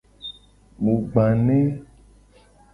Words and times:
Mu 0.81 0.93
gba 1.01 1.25
ne. 1.45 1.59